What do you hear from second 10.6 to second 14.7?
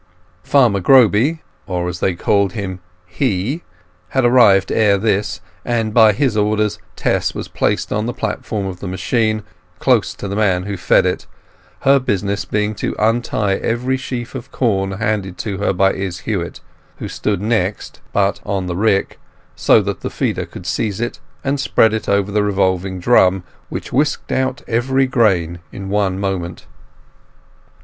who fed it, her business being to untie every sheaf of